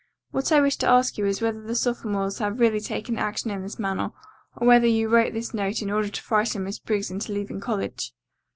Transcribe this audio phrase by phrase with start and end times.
[0.31, 3.61] What I wish to ask you is whether the sophomores have really taken action in
[3.61, 4.09] this matter,
[4.55, 8.11] or whether you wrote this note in order to frighten Miss Briggs into leaving college?"